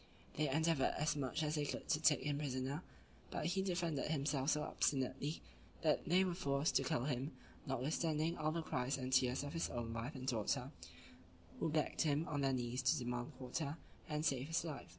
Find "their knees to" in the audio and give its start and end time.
12.41-12.97